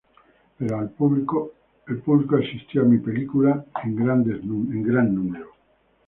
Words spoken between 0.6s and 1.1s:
el